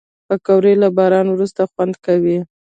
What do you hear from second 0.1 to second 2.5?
پکورې له باران وروسته خوند کوي